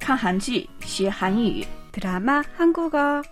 [0.00, 3.24] 看韩剧学韩语， 드라마 한국어.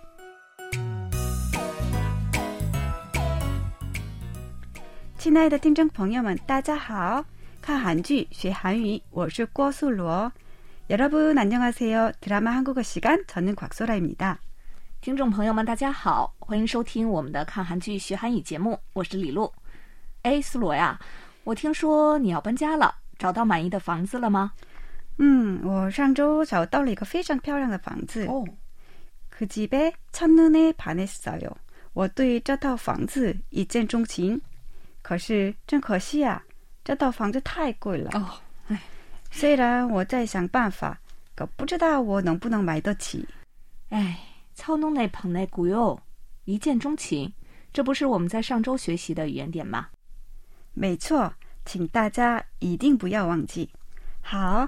[5.17, 7.25] 亲爱的听众朋友们，大家好！
[7.61, 10.31] 看韩剧学韩语，我是郭素罗。
[10.89, 12.11] 여러분안녕하세요。
[12.21, 14.37] 드라마 한국어 시간， 저는 곽소라입니다。
[15.01, 19.51] 听众朋友们，大家好，欢迎收听我们的看韩剧学韩语节目，我是李璐。
[20.21, 20.99] 哎，苏罗呀，
[21.43, 24.51] 我听说你要搬家了，找到满意的房子了吗？
[25.19, 28.25] 嗯，我上周找到了一个非常漂亮的房子。
[28.27, 28.45] 哦，
[29.31, 31.51] 그 집에 첫눈에 반했어요.
[31.93, 34.41] 我对这套房子一见钟情。
[35.01, 36.43] 可是真可惜啊，
[36.83, 38.09] 这套房子太贵了。
[38.13, 38.27] 哦，
[38.67, 38.81] 哎，
[39.31, 40.99] 虽然我在想办法，
[41.35, 43.25] 可不知道我能不能买得起。
[43.89, 44.19] 哎，
[44.55, 46.01] 操弄那捧那股哟，
[46.45, 47.31] 一见钟情，
[47.71, 49.87] 这不是我们在上周学习的语言点吗？
[50.73, 51.31] 没错，
[51.65, 53.69] 请大家一定不要忘记。
[54.21, 54.67] 好，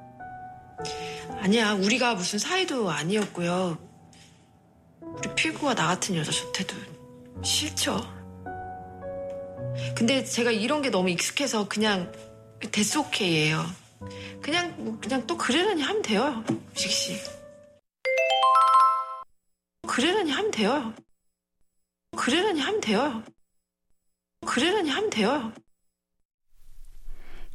[1.40, 3.78] 아니야, 우리가 무슨 사이도 아니었고요.
[5.00, 6.74] 우리 필구가 나 같은 여자 좋대도
[7.42, 8.00] 싫죠.
[9.94, 12.12] 근데 제가 이런 게 너무 익숙해서 그냥
[12.72, 13.64] 데스 오케이예요.
[14.42, 17.20] 그냥 뭐 그냥 또 그러려니 하면 돼요, 유식 씨.
[19.86, 20.94] 그러려니 하면 돼요.
[22.16, 23.22] 그러려니 하면 돼요.
[24.46, 25.52] 그러려니 하면 돼요.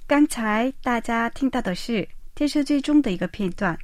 [0.08, 3.77] 刚才大家听到的是 电视剧中的一个片段。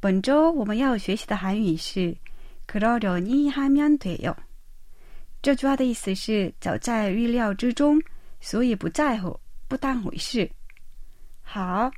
[0.00, 2.16] 本周我们要学习的韩语是“
[2.66, 4.34] 그러려니하면돼요”。
[5.42, 8.00] 这句话的意思是早在预料之中，
[8.40, 9.38] 所以不在乎，
[9.68, 10.50] 不当回事。
[11.42, 11.90] 好，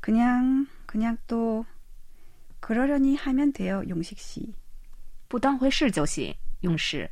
[0.00, 1.64] 그냥 그냥 또
[2.60, 4.54] 그러려니 하면 돼요, 용식 씨.
[5.28, 7.10] 不当回事就行，勇士。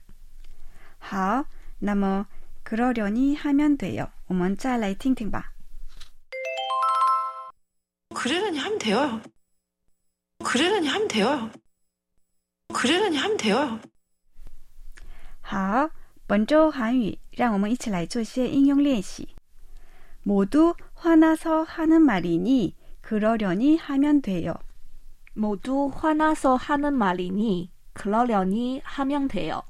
[0.99, 1.47] 好，
[1.78, 2.27] 那么
[2.65, 4.11] 그러려니 하면 돼요.
[4.27, 5.53] 我们再来听听吧.
[8.27, 9.21] 그러려니 하면 돼요.
[10.45, 11.50] 그러려니 하면 돼요.
[12.73, 13.81] 그러려니 하면 돼요.
[15.41, 15.91] 好，
[16.27, 19.28] 本周韩语让我们一起来做些应用练习.
[20.23, 24.55] 모두 화나서 하는 말이니 그러려니 하면 돼요.
[25.34, 29.62] 모두 화나서 하는 말이니 그러려니 하면 돼요.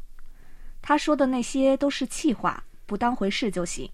[0.82, 3.90] 他说的那些都是气话，不当回事就行。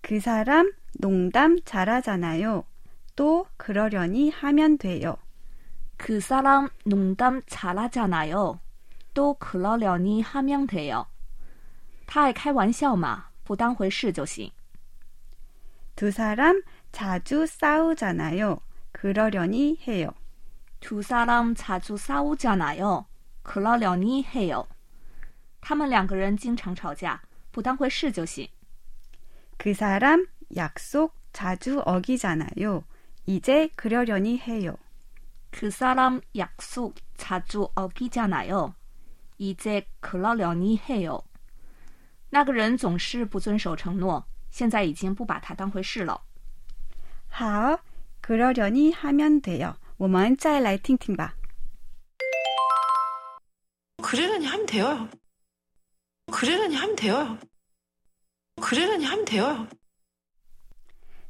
[0.00, 2.64] 그 사람 농담 잘하잖아요.
[3.16, 5.16] 또 그러려니 하면 돼요.
[5.96, 8.58] 그 사람 농담 잘하잖아요.
[9.14, 11.06] 또 그러려니 하면 돼요.
[12.06, 14.50] 他爱开玩笑嘛，不当回事就行。
[15.94, 18.60] 두 사람 자주 싸우잖아요.
[18.92, 20.10] 그러려니 해요.
[20.80, 23.06] 두 사람 자주 싸우잖아요.
[23.42, 24.66] 그러려니 해요.
[25.60, 27.20] 他们两个人经常吵架，
[27.52, 28.48] 不当回事就行。
[29.58, 30.26] 그 사람
[30.56, 32.82] 약속 자주 어기잖아요.
[33.26, 34.76] 이제 그러려니 해요.
[35.50, 38.74] 그 사람 약속 자주 어기잖아요.
[39.38, 41.22] 이제 그러려니 해요.
[42.30, 46.22] 那个人总是不遵守承诺，现在已经不把他当回事了。
[47.28, 47.78] 好，
[48.22, 49.76] 그러려니하면돼요。
[49.98, 51.34] 我们再来听听吧。
[54.02, 55.08] 그러려니 하면 돼요.
[56.32, 57.38] 그러려니 하면 돼요.
[58.60, 59.68] 그러려니 하면 돼요.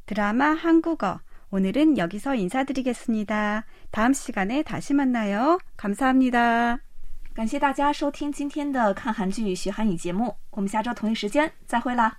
[0.06, 1.20] 드라마 한국어.
[1.50, 3.64] 오늘은 여기서 인사드리겠습니다.
[3.90, 5.58] 다음 시간에 다시 만나요.
[5.76, 6.78] 감사합니다.
[7.34, 12.18] 感谢大家收听今天的看韩剧学韩语节目，我们下周同一时间再会啦。